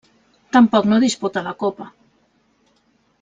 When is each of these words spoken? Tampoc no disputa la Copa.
Tampoc 0.55 0.87
no 0.93 0.97
disputa 1.03 1.43
la 1.49 1.53
Copa. 1.65 1.87